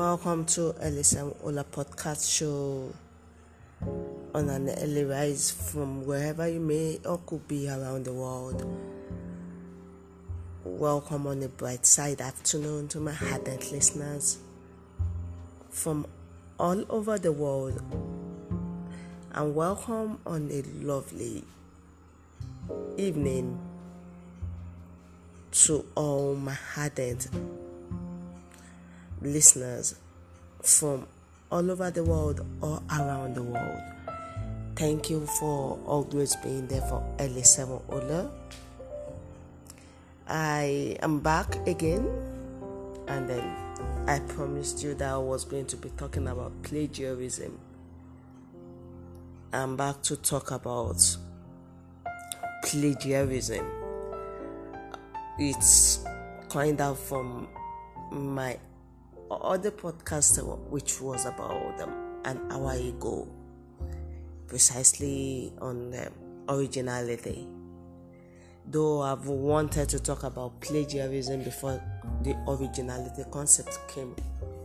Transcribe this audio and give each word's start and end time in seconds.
Welcome 0.00 0.46
to 0.46 0.72
LSM 0.80 1.36
Ola 1.44 1.62
podcast 1.62 2.24
show 2.34 2.90
on 4.34 4.48
an 4.48 4.70
early 4.70 5.04
rise 5.04 5.50
from 5.50 6.06
wherever 6.06 6.48
you 6.48 6.58
may 6.58 6.98
or 7.04 7.18
could 7.26 7.46
be 7.46 7.68
around 7.68 8.06
the 8.06 8.14
world. 8.14 8.64
Welcome 10.64 11.26
on 11.26 11.42
a 11.42 11.48
bright 11.48 11.84
side 11.84 12.22
afternoon 12.22 12.88
to 12.88 12.98
my 12.98 13.12
ardent 13.30 13.70
listeners 13.72 14.38
from 15.68 16.06
all 16.58 16.82
over 16.88 17.18
the 17.18 17.32
world, 17.32 17.82
and 19.34 19.54
welcome 19.54 20.18
on 20.24 20.50
a 20.50 20.62
lovely 20.82 21.44
evening 22.96 23.60
to 25.52 25.84
all 25.94 26.34
my 26.36 26.56
ardent 26.78 27.28
listeners 29.22 29.94
from 30.62 31.06
all 31.50 31.70
over 31.70 31.90
the 31.90 32.04
world 32.04 32.44
or 32.60 32.82
around 32.90 33.34
the 33.34 33.42
world. 33.42 33.80
Thank 34.76 35.10
you 35.10 35.26
for 35.26 35.78
always 35.84 36.36
being 36.36 36.66
there 36.66 36.80
for 36.82 37.04
L7 37.18 37.82
Ola. 37.90 38.30
I 40.26 40.96
am 41.02 41.20
back 41.20 41.66
again, 41.66 42.06
and 43.08 43.28
then 43.28 43.44
I 44.06 44.20
promised 44.20 44.82
you 44.82 44.94
that 44.94 45.10
I 45.10 45.18
was 45.18 45.44
going 45.44 45.66
to 45.66 45.76
be 45.76 45.90
talking 45.90 46.28
about 46.28 46.52
plagiarism. 46.62 47.58
I'm 49.52 49.76
back 49.76 50.02
to 50.02 50.16
talk 50.16 50.52
about 50.52 51.04
plagiarism. 52.64 53.66
It's 55.38 56.04
kind 56.48 56.80
of 56.80 56.98
from 56.98 57.48
my 58.10 58.58
other 59.36 59.70
podcast, 59.70 60.42
which 60.68 61.00
was 61.00 61.26
about 61.26 61.80
um, 61.80 61.94
an 62.24 62.40
hour 62.50 62.72
ago, 62.72 63.28
precisely 64.46 65.52
on 65.60 65.94
um, 65.94 66.12
originality. 66.48 67.46
Though 68.66 69.02
I've 69.02 69.26
wanted 69.26 69.88
to 69.90 70.00
talk 70.00 70.22
about 70.22 70.60
plagiarism 70.60 71.42
before 71.42 71.82
the 72.22 72.36
originality 72.46 73.24
concept 73.30 73.78
came 73.88 74.14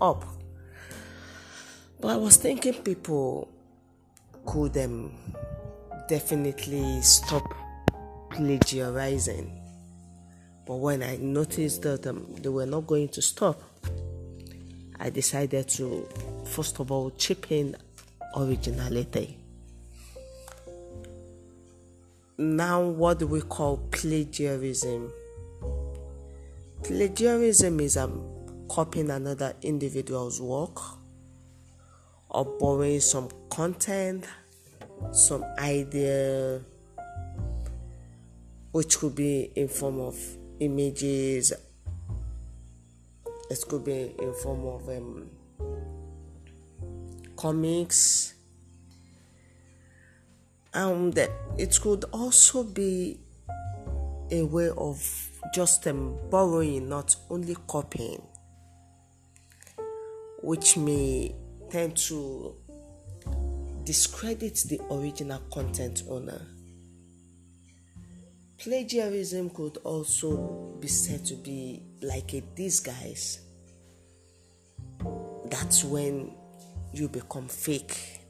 up, 0.00 0.24
but 2.00 2.08
I 2.08 2.16
was 2.16 2.36
thinking 2.36 2.74
people 2.74 3.48
could 4.44 4.76
um, 4.78 5.12
definitely 6.08 7.00
stop 7.02 7.54
plagiarizing. 8.30 9.58
But 10.66 10.76
when 10.76 11.02
I 11.02 11.16
noticed 11.16 11.82
that 11.82 12.06
um, 12.06 12.26
they 12.40 12.48
were 12.48 12.66
not 12.66 12.86
going 12.86 13.08
to 13.10 13.22
stop, 13.22 13.60
I 15.04 15.10
decided 15.10 15.66
to 15.70 16.06
first 16.44 16.78
of 16.78 16.92
all 16.92 17.10
chip 17.18 17.50
in 17.50 17.74
originality. 18.36 19.36
Now, 22.38 22.82
what 22.82 23.18
do 23.18 23.26
we 23.26 23.40
call 23.40 23.78
plagiarism? 23.90 25.12
Plagiarism 26.84 27.80
is 27.80 27.96
um, 27.96 28.22
copying 28.68 29.10
another 29.10 29.56
individual's 29.62 30.40
work 30.40 30.78
or 32.28 32.44
borrowing 32.44 33.00
some 33.00 33.28
content, 33.50 34.24
some 35.10 35.44
idea, 35.58 36.60
which 38.70 38.98
could 39.00 39.16
be 39.16 39.50
in 39.56 39.66
form 39.66 39.98
of 39.98 40.16
images, 40.60 41.52
it 43.52 43.68
could 43.68 43.84
be 43.84 44.14
in 44.18 44.32
form 44.32 44.66
of 44.66 44.88
um, 44.88 45.30
comics. 47.36 48.32
And 50.72 51.16
it 51.58 51.78
could 51.82 52.04
also 52.12 52.64
be 52.64 53.20
a 54.30 54.42
way 54.42 54.70
of 54.70 54.98
just 55.52 55.86
um, 55.86 56.18
borrowing 56.30 56.88
not 56.88 57.14
only 57.28 57.54
copying. 57.68 58.22
Which 60.42 60.78
may 60.78 61.34
tend 61.70 61.98
to 62.08 62.56
discredit 63.84 64.64
the 64.68 64.80
original 64.90 65.40
content 65.52 66.04
owner 66.08 66.40
plagiarism 68.62 69.50
could 69.50 69.78
also 69.84 70.76
be 70.80 70.88
said 70.88 71.24
to 71.24 71.34
be 71.34 71.82
like 72.00 72.32
a 72.34 72.40
disguise 72.54 73.40
that's 75.52 75.84
when 75.84 76.32
you 76.94 77.08
become 77.08 77.46
fake. 77.46 78.20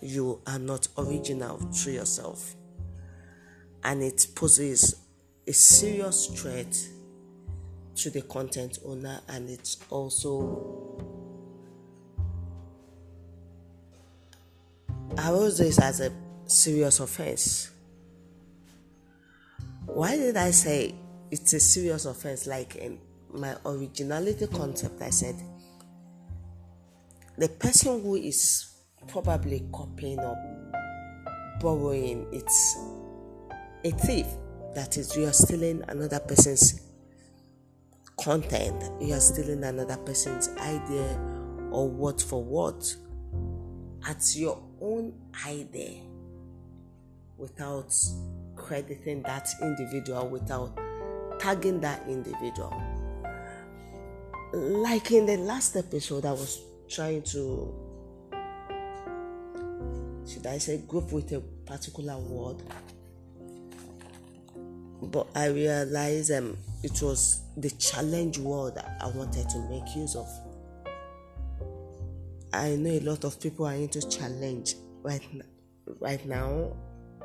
You 0.00 0.40
are 0.46 0.58
not 0.58 0.88
original 0.96 1.58
to 1.58 1.90
yourself. 1.90 2.54
And 3.84 4.02
it 4.02 4.28
poses 4.34 4.96
a 5.46 5.52
serious 5.52 6.26
threat 6.26 6.74
to 7.96 8.10
the 8.10 8.22
content 8.22 8.78
owner, 8.84 9.20
and 9.28 9.50
it's 9.50 9.78
also 9.90 11.04
I 15.18 15.30
arose 15.30 15.58
this 15.58 15.78
as 15.78 16.00
a 16.00 16.12
serious 16.46 17.00
offense. 17.00 17.70
Why 19.94 20.16
did 20.16 20.36
I 20.36 20.50
say 20.52 20.94
it's 21.30 21.52
a 21.52 21.60
serious 21.60 22.04
offense? 22.04 22.46
Like 22.46 22.76
in 22.76 22.98
my 23.32 23.56
originality 23.64 24.46
concept, 24.46 25.02
I 25.02 25.10
said 25.10 25.36
the 27.36 27.48
person 27.48 28.02
who 28.02 28.16
is 28.16 28.70
probably 29.08 29.66
copying 29.72 30.18
or 30.20 30.36
borrowing 31.60 32.26
it's 32.32 32.76
a 33.84 33.90
thief 33.90 34.26
that 34.74 34.96
is 34.96 35.16
you 35.16 35.26
are 35.26 35.32
stealing 35.32 35.82
another 35.88 36.20
person's 36.20 36.82
content 38.18 38.82
you 39.00 39.14
are 39.14 39.20
stealing 39.20 39.64
another 39.64 39.96
person's 39.98 40.48
idea 40.58 41.18
or 41.70 41.88
word 41.88 42.20
for 42.20 42.44
word 42.44 42.84
at 44.06 44.36
your 44.36 44.62
own 44.80 45.14
idea 45.46 46.02
without 47.38 47.94
crediting 48.60 49.22
that 49.22 49.48
individual 49.62 50.28
without 50.28 50.78
tagging 51.38 51.80
that 51.80 52.06
individual. 52.08 52.74
Like 54.52 55.10
in 55.12 55.26
the 55.26 55.36
last 55.36 55.76
episode 55.76 56.26
i 56.26 56.32
was 56.32 56.60
trying 56.88 57.22
to 57.22 57.72
should 60.30 60.46
I 60.46 60.58
say 60.58 60.78
group 60.78 61.10
with 61.10 61.32
a 61.32 61.40
particular 61.66 62.16
word. 62.18 62.62
But 65.02 65.26
I 65.34 65.46
realized 65.46 66.30
um, 66.30 66.56
it 66.84 67.02
was 67.02 67.40
the 67.56 67.70
challenge 67.70 68.38
word 68.38 68.74
I 68.78 69.08
wanted 69.08 69.48
to 69.48 69.58
make 69.68 69.96
use 69.96 70.14
of. 70.14 70.28
I 72.52 72.76
know 72.76 72.90
a 72.90 73.00
lot 73.00 73.24
of 73.24 73.40
people 73.40 73.66
are 73.66 73.74
into 73.74 74.06
challenge 74.08 74.74
right 75.02 75.22
right 76.00 76.24
now, 76.26 76.72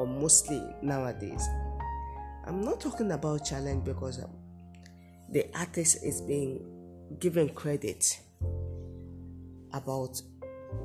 or 0.00 0.06
mostly 0.06 0.62
nowadays. 0.80 1.46
I'm 2.46 2.62
not 2.62 2.80
talking 2.80 3.12
about 3.12 3.44
challenge 3.44 3.84
because 3.84 4.18
um, 4.18 4.30
the 5.30 5.44
artist 5.54 6.02
is 6.02 6.22
being 6.22 6.64
given 7.18 7.50
credit 7.50 8.18
about 9.74 10.22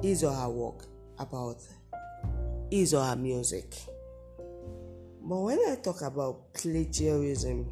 his 0.01 0.21
or 0.25 0.33
her 0.33 0.49
work, 0.49 0.87
about 1.17 1.61
his 2.69 2.93
or 2.93 3.05
her 3.05 3.15
music. 3.15 3.73
But 4.37 5.39
when 5.39 5.59
I 5.59 5.77
talk 5.81 6.01
about 6.01 6.53
plagiarism, 6.53 7.71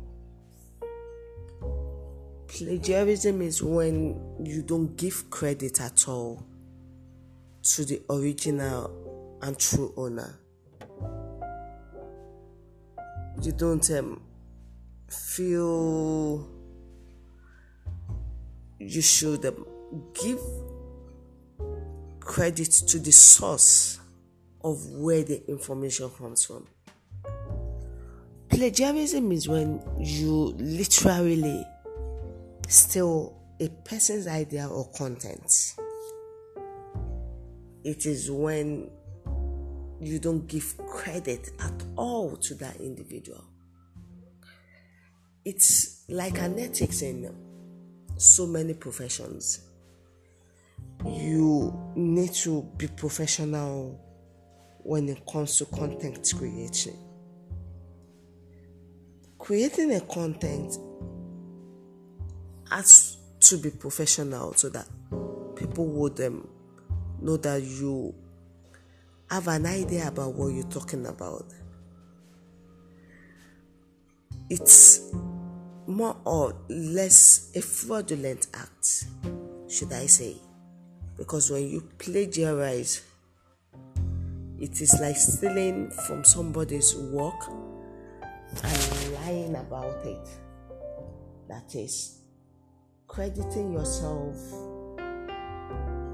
plagiarism 2.48 3.42
is 3.42 3.62
when 3.62 4.46
you 4.46 4.62
don't 4.62 4.96
give 4.96 5.30
credit 5.30 5.82
at 5.82 6.08
all 6.08 6.48
to 7.64 7.84
the 7.84 8.02
original 8.10 9.40
and 9.42 9.60
true 9.60 9.94
owner. 9.98 10.40
You 13.44 13.52
don't 13.52 13.92
um, 13.92 14.22
feel 15.10 16.48
you 18.80 19.02
should 19.02 19.46
um, 19.46 19.68
give 20.14 20.40
credit 22.22 22.72
to 22.72 23.00
the 23.00 23.12
source 23.12 24.00
of 24.64 24.86
where 24.92 25.24
the 25.24 25.46
information 25.50 26.10
comes 26.12 26.46
from. 26.46 26.66
Plagiarism 28.48 29.30
is 29.34 29.50
when 29.50 29.84
you 30.00 30.56
literally 30.58 31.68
steal 32.70 33.42
a 33.60 33.68
person's 33.84 34.26
idea 34.26 34.70
or 34.70 34.90
content. 34.92 35.76
It 37.84 38.06
is 38.06 38.32
when 38.32 38.90
you 40.06 40.20
don't 40.20 40.48
give 40.48 40.78
credit 40.78 41.52
at 41.60 41.84
all 41.96 42.36
to 42.38 42.56
that 42.56 42.78
individual. 42.78 43.44
It's 45.46 46.04
like 46.10 46.40
an 46.40 46.58
ethics 46.60 47.02
in 47.02 47.34
so 48.18 48.46
many 48.46 48.74
professions 48.74 49.62
you 51.06 51.78
need 51.96 52.34
to 52.34 52.62
be 52.78 52.88
professional 52.88 54.00
when 54.84 55.10
it 55.10 55.26
comes 55.26 55.58
to 55.58 55.66
content 55.66 56.32
creation. 56.38 56.96
Creating 59.38 59.94
a 59.94 60.02
content 60.02 60.78
has 62.70 63.18
to 63.42 63.58
be 63.58 63.70
professional 63.70 64.54
so 64.54 64.70
that 64.70 64.88
people 65.56 65.86
would 65.86 66.20
um, 66.22 66.48
know 67.22 67.36
that 67.38 67.62
you 67.62 68.16
have 69.34 69.48
an 69.48 69.66
idea 69.66 70.08
about 70.08 70.32
what 70.36 70.50
you're 70.50 70.64
talking 70.66 71.08
about. 71.08 71.46
It's 74.48 75.12
more 75.88 76.16
or 76.24 76.56
less 76.70 77.52
a 77.56 77.62
fraudulent 77.62 78.46
act, 78.54 79.06
should 79.68 79.92
I 79.92 80.06
say. 80.06 80.36
Because 81.18 81.50
when 81.50 81.68
you 81.68 81.82
plagiarize, 81.98 83.02
it 84.60 84.80
is 84.80 85.00
like 85.02 85.16
stealing 85.16 85.90
from 86.06 86.24
somebody's 86.24 86.96
work 86.96 87.48
and 88.64 89.14
lying 89.16 89.56
about 89.56 90.06
it. 90.06 90.28
That 91.48 91.74
is 91.74 92.20
crediting 93.08 93.74
yourself 93.74 94.36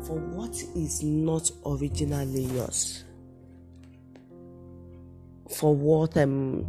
for 0.07 0.17
what 0.31 0.55
is 0.73 1.03
not 1.03 1.51
originally 1.65 2.43
yours. 2.43 3.03
For 5.55 5.75
what 5.75 6.15
um, 6.17 6.65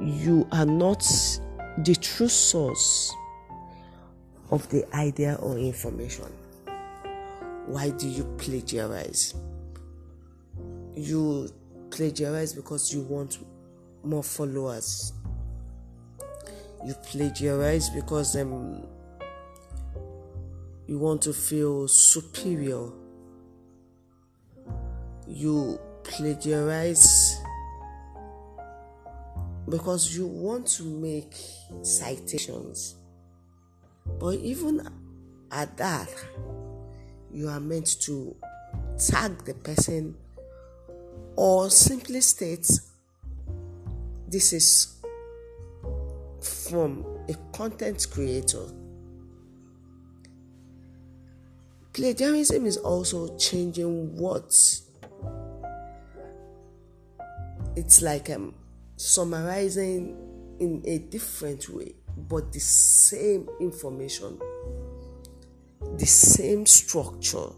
you 0.00 0.46
are 0.52 0.66
not 0.66 1.04
the 1.78 1.96
true 2.00 2.28
source 2.28 3.14
of 4.50 4.68
the 4.70 4.84
idea 4.94 5.36
or 5.40 5.58
information. 5.58 6.32
Why 7.66 7.90
do 7.90 8.08
you 8.08 8.24
plagiarize? 8.38 9.34
You 10.94 11.48
plagiarize 11.90 12.52
because 12.52 12.94
you 12.94 13.02
want 13.02 13.38
more 14.04 14.22
followers. 14.22 15.12
You 16.84 16.94
plagiarize 16.94 17.90
because 17.90 18.36
um, 18.36 18.86
you 20.86 20.98
want 20.98 21.22
to 21.22 21.32
feel 21.32 21.88
superior. 21.88 22.90
You 25.28 25.78
plagiarize 26.04 27.40
because 29.68 30.16
you 30.16 30.26
want 30.26 30.66
to 30.68 30.84
make 30.84 31.34
citations. 31.82 32.96
But 34.18 34.36
even 34.36 34.88
at 35.50 35.76
that, 35.78 36.08
you 37.32 37.48
are 37.48 37.60
meant 37.60 38.00
to 38.02 38.36
tag 38.98 39.44
the 39.44 39.54
person 39.54 40.16
or 41.34 41.68
simply 41.68 42.20
state 42.20 42.66
this 44.28 44.52
is 44.52 44.96
from 46.40 47.04
a 47.28 47.34
content 47.56 48.06
creator. 48.10 48.66
Plagiarism 51.92 52.66
is 52.66 52.76
also 52.76 53.36
changing 53.38 54.16
words. 54.16 54.85
It's 57.76 58.02
like 58.02 58.30
I'm 58.30 58.54
summarizing 58.96 60.16
in 60.58 60.82
a 60.86 60.98
different 60.98 61.68
way, 61.68 61.94
but 62.16 62.52
the 62.52 62.60
same 62.60 63.48
information 63.60 64.40
the 65.94 66.06
same 66.06 66.66
structure, 66.66 67.48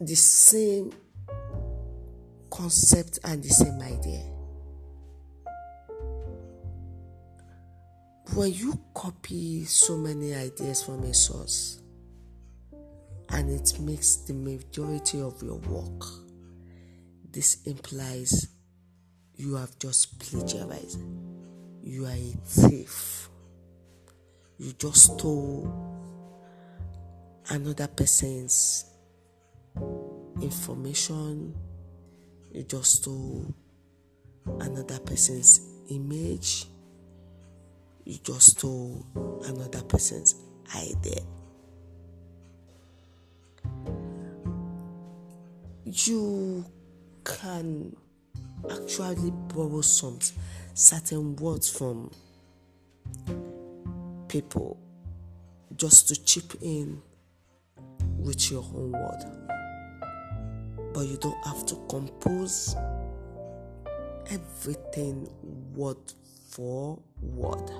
the 0.00 0.14
same 0.14 0.92
concept, 2.50 3.18
and 3.24 3.42
the 3.42 3.48
same 3.48 3.80
idea. 3.80 4.24
When 8.34 8.52
you 8.52 8.78
copy 8.94 9.64
so 9.64 9.96
many 9.96 10.34
ideas 10.34 10.82
from 10.82 11.02
a 11.04 11.14
source 11.14 11.80
and 13.30 13.50
it 13.50 13.78
makes 13.80 14.16
the 14.16 14.34
majority 14.34 15.20
of 15.20 15.42
your 15.42 15.56
work, 15.56 16.04
this 17.32 17.62
implies 17.64 18.48
you 19.36 19.54
have 19.54 19.78
just 19.78 20.18
plagiarized. 20.18 21.00
You 21.82 22.06
are 22.06 22.10
a 22.10 22.36
thief 22.44 23.28
you 24.58 24.72
just 24.72 25.14
stole 25.14 25.72
another 27.50 27.86
person's 27.86 28.86
information, 30.42 31.54
you 32.52 32.64
just 32.64 33.02
stole 33.02 33.54
another 34.60 34.98
person's 34.98 35.60
image, 35.90 36.66
you 38.04 38.18
just 38.24 38.58
stole 38.58 39.06
another 39.46 39.82
person's 39.82 40.34
idea. 40.74 41.22
You 45.84 46.64
can 47.28 47.94
actually 48.70 49.30
borrow 49.54 49.80
some 49.82 50.18
certain 50.74 51.36
words 51.36 51.68
from 51.70 52.10
people 54.28 54.78
just 55.76 56.08
to 56.08 56.24
chip 56.24 56.54
in 56.60 57.00
with 58.18 58.50
your 58.50 58.64
own 58.74 58.92
word. 58.92 59.24
But 60.92 61.06
you 61.06 61.18
don't 61.18 61.44
have 61.46 61.64
to 61.66 61.76
compose 61.88 62.74
everything 64.30 65.28
word 65.74 65.98
for 66.50 66.98
word. 67.22 67.70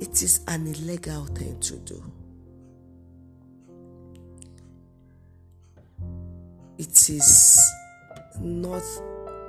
It 0.00 0.22
is 0.22 0.40
an 0.48 0.66
illegal 0.66 1.26
thing 1.26 1.60
to 1.60 1.76
do. 1.76 2.12
It 6.78 7.10
is 7.10 7.60
not 8.40 8.84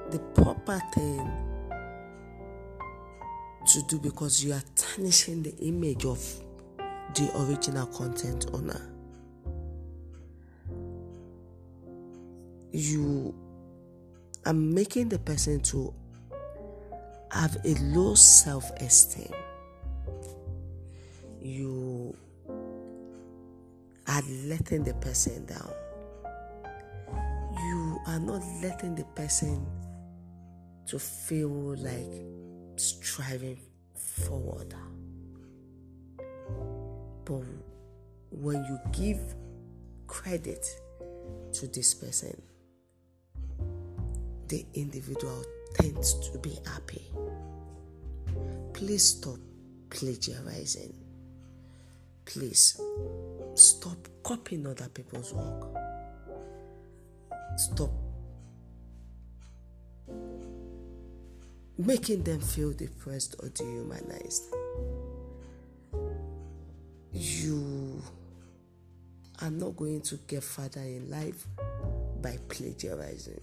the 0.10 0.18
proper 0.34 0.82
thing 0.96 1.32
to 3.68 3.84
do 3.84 4.00
because 4.00 4.44
you 4.44 4.54
are 4.54 4.64
tarnishing 4.76 5.44
the 5.44 5.56
image 5.58 6.06
of 6.06 6.20
the 7.14 7.30
original 7.44 7.86
content 7.86 8.48
owner. 8.52 8.82
You 12.72 13.36
are 14.48 14.54
making 14.54 15.10
the 15.10 15.20
person 15.20 15.60
to 15.62 15.94
have 17.32 17.58
a 17.64 17.76
low 17.76 18.16
self 18.16 18.72
esteem. 18.82 19.32
You 21.44 22.16
are 24.08 24.24
letting 24.46 24.84
the 24.84 24.96
person 24.96 25.46
down. 25.46 25.72
Are 28.10 28.20
not 28.20 28.42
letting 28.64 28.96
the 28.96 29.04
person 29.14 29.68
to 30.88 30.98
feel 30.98 31.76
like 31.78 32.12
striving 32.76 33.60
forward. 33.94 34.74
But 37.24 37.44
when 38.32 38.66
you 38.66 38.80
give 38.92 39.20
credit 40.08 40.66
to 41.54 41.68
this 41.68 41.94
person, 41.94 42.42
the 44.48 44.66
individual 44.74 45.46
tends 45.76 46.16
to 46.32 46.40
be 46.40 46.58
happy. 46.66 47.12
Please 48.74 49.04
stop 49.04 49.38
plagiarizing. 49.92 50.96
Please 52.26 52.82
stop 53.54 54.08
copying 54.24 54.66
other 54.66 54.90
people's 54.90 55.32
work. 55.32 55.79
Stop 57.58 57.92
making 61.80 62.24
them 62.24 62.42
feel 62.42 62.74
depressed 62.74 63.36
or 63.42 63.50
dehumanized. 63.50 64.54
You 67.14 68.02
are 69.42 69.50
not 69.50 69.78
going 69.78 70.02
to 70.02 70.16
get 70.28 70.44
further 70.44 70.82
in 70.82 71.10
life 71.10 71.48
by 72.22 72.38
plagiarizing. 72.50 73.40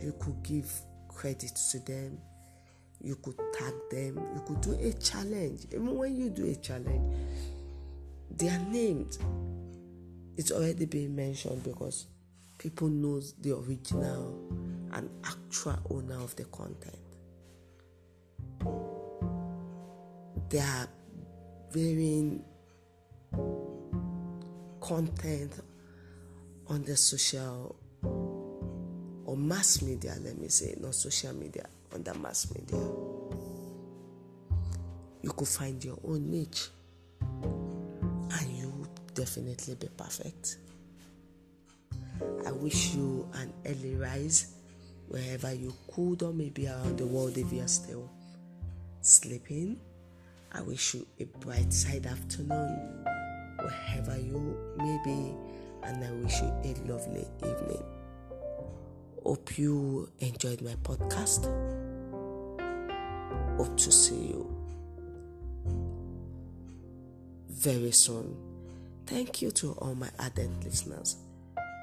You 0.00 0.12
could 0.18 0.42
give 0.42 0.70
credit 1.08 1.56
to 1.70 1.78
them, 1.80 2.18
you 3.00 3.14
could 3.16 3.38
tag 3.54 3.74
them, 3.90 4.16
you 4.34 4.42
could 4.46 4.60
do 4.60 4.72
a 4.72 4.92
challenge. 4.94 5.66
Even 5.72 5.96
when 5.96 6.16
you 6.16 6.30
do 6.30 6.46
a 6.46 6.56
challenge, 6.56 7.14
they 8.36 8.48
are 8.48 8.58
named 8.58 9.16
it's 10.36 10.52
already 10.52 10.86
been 10.86 11.14
mentioned 11.16 11.62
because 11.62 12.06
people 12.58 12.88
knows 12.88 13.34
the 13.40 13.56
original 13.56 14.38
and 14.92 15.10
actual 15.24 15.78
owner 15.90 16.16
of 16.22 16.34
the 16.36 16.44
content. 16.44 16.96
There 20.48 20.62
are 20.62 20.88
varying 21.70 22.44
content 24.80 25.52
on 26.68 26.82
the 26.84 26.96
social 26.96 27.76
or 29.24 29.36
mass 29.36 29.82
media, 29.82 30.14
let 30.22 30.38
me 30.38 30.48
say, 30.48 30.74
not 30.78 30.94
social 30.94 31.34
media, 31.34 31.66
on 31.92 32.02
the 32.02 32.14
mass 32.14 32.48
media. 32.54 32.78
You 35.22 35.30
could 35.30 35.48
find 35.48 35.84
your 35.84 35.98
own 36.04 36.30
niche 36.30 36.68
definitely 39.26 39.74
be 39.74 39.88
perfect. 39.96 40.58
I 42.46 42.52
wish 42.52 42.94
you 42.94 43.28
an 43.34 43.52
early 43.66 43.96
rise 43.96 44.54
wherever 45.08 45.52
you 45.52 45.74
could, 45.92 46.22
or 46.22 46.32
maybe 46.32 46.68
around 46.68 46.98
the 46.98 47.06
world 47.06 47.36
if 47.36 47.52
you're 47.52 47.66
still 47.66 48.08
sleeping. 49.00 49.80
I 50.52 50.62
wish 50.62 50.94
you 50.94 51.04
a 51.18 51.24
bright 51.44 51.72
side 51.72 52.06
afternoon 52.06 53.04
wherever 53.58 54.16
you 54.16 54.56
may 54.78 54.96
be, 55.04 55.34
and 55.82 56.04
I 56.04 56.10
wish 56.12 56.40
you 56.40 56.52
a 56.62 56.92
lovely 56.92 57.26
evening. 57.38 57.82
Hope 59.24 59.58
you 59.58 60.08
enjoyed 60.20 60.62
my 60.62 60.76
podcast. 60.84 61.46
Hope 63.56 63.76
to 63.76 63.90
see 63.90 64.28
you 64.28 64.56
very 67.48 67.90
soon. 67.90 68.55
Thank 69.06 69.40
you 69.40 69.50
to 69.52 69.72
all 69.78 69.94
my 69.94 70.10
ardent 70.18 70.64
listeners. 70.64 71.16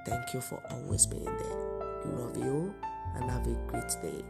Thank 0.06 0.34
you 0.34 0.42
for 0.42 0.62
always 0.70 1.06
being 1.06 1.24
there. 1.24 2.12
Love 2.18 2.38
you 2.38 2.76
and 3.16 3.30
have 3.32 3.48
a 3.48 3.54
great 3.68 3.90
day. 4.02 4.24